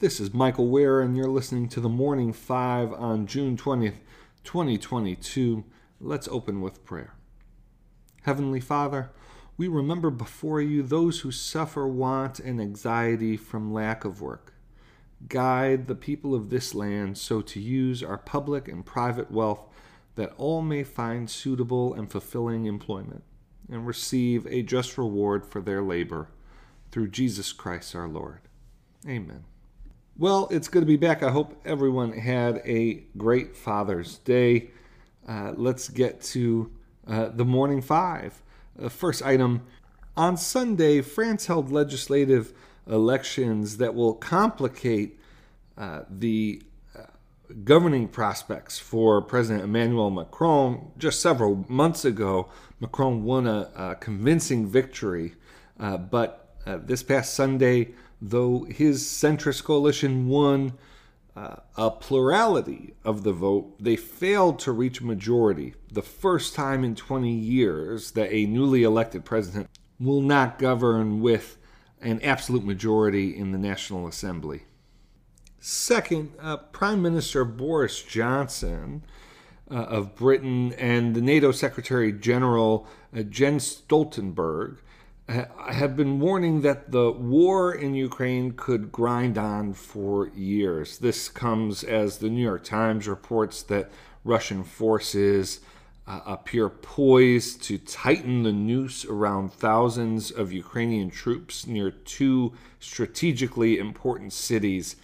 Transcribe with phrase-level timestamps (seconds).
[0.00, 3.96] This is Michael Wear, and you're listening to the Morning Five on June 20th,
[4.44, 5.64] 2022.
[6.00, 7.14] Let's open with prayer.
[8.22, 9.10] Heavenly Father,
[9.56, 14.54] we remember before you those who suffer want and anxiety from lack of work.
[15.26, 19.66] Guide the people of this land so to use our public and private wealth
[20.14, 23.24] that all may find suitable and fulfilling employment
[23.68, 26.28] and receive a just reward for their labor.
[26.92, 28.42] Through Jesus Christ our Lord.
[29.04, 29.42] Amen.
[30.20, 31.22] Well, it's good to be back.
[31.22, 34.70] I hope everyone had a great Father's Day.
[35.28, 36.72] Uh, let's get to
[37.06, 38.42] uh, the morning five.
[38.82, 39.62] Uh, first item
[40.16, 42.52] on Sunday, France held legislative
[42.88, 45.20] elections that will complicate
[45.76, 46.62] uh, the
[46.98, 47.02] uh,
[47.62, 50.90] governing prospects for President Emmanuel Macron.
[50.98, 52.48] Just several months ago,
[52.80, 55.36] Macron won a, a convincing victory,
[56.68, 57.88] uh, this past Sunday,
[58.20, 60.74] though his centrist coalition won
[61.34, 65.74] uh, a plurality of the vote, they failed to reach a majority.
[65.90, 71.56] The first time in 20 years that a newly elected president will not govern with
[72.00, 74.64] an absolute majority in the National Assembly.
[75.58, 79.04] Second, uh, Prime Minister Boris Johnson
[79.70, 84.78] uh, of Britain and the NATO Secretary General uh, Jens Stoltenberg
[85.28, 90.98] have been warning that the war in Ukraine could grind on for years.
[90.98, 93.90] This comes as the New York Times reports that
[94.24, 95.60] Russian forces
[96.06, 103.78] uh, appear poised to tighten the noose around thousands of Ukrainian troops near two strategically
[103.78, 104.96] important cities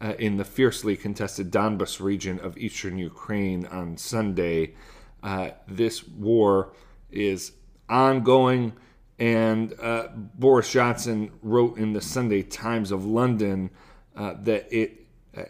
[0.00, 4.74] uh, in the fiercely contested Donbas region of eastern Ukraine on Sunday.
[5.22, 6.72] Uh, this war
[7.12, 7.52] is
[7.88, 8.72] ongoing
[9.18, 13.70] and uh, Boris Johnson wrote in the Sunday Times of London
[14.16, 15.06] uh, that it
[15.36, 15.44] uh,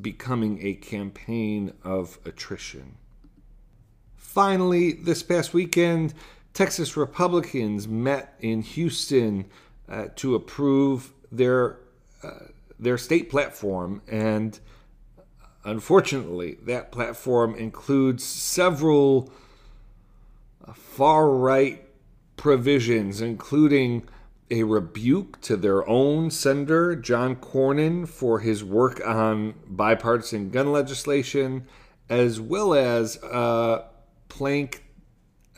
[0.00, 2.96] becoming a campaign of attrition.
[4.16, 6.14] Finally, this past weekend,
[6.54, 9.46] Texas Republicans met in Houston
[9.88, 11.78] uh, to approve their
[12.22, 12.46] uh,
[12.78, 14.58] their state platform, and
[15.64, 19.30] unfortunately, that platform includes several
[20.66, 21.89] uh, far right
[22.40, 24.02] provisions, including
[24.50, 31.66] a rebuke to their own senator, John Cornyn, for his work on bipartisan gun legislation,
[32.08, 33.84] as well as a
[34.30, 34.84] plank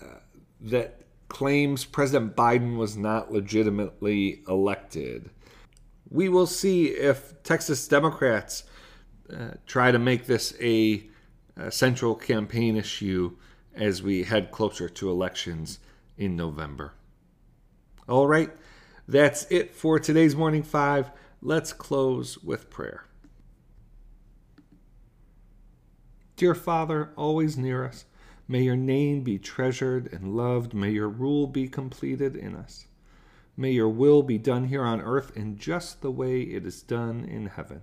[0.02, 0.06] uh,
[0.60, 5.30] that claims President Biden was not legitimately elected.
[6.10, 8.64] We will see if Texas Democrats
[9.32, 11.08] uh, try to make this a,
[11.56, 13.36] a central campaign issue
[13.72, 15.78] as we head closer to elections
[16.22, 16.94] in November.
[18.08, 18.50] All right,
[19.08, 21.10] that's it for today's Morning Five.
[21.40, 23.06] Let's close with prayer.
[26.36, 28.04] Dear Father, always near us,
[28.46, 30.74] may your name be treasured and loved.
[30.74, 32.86] May your rule be completed in us.
[33.56, 37.24] May your will be done here on earth in just the way it is done
[37.24, 37.82] in heaven.